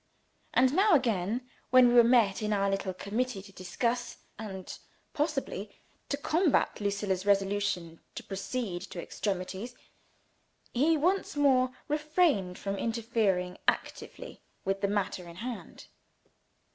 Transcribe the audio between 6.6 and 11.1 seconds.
Lucilla's resolution to proceed to extremities, he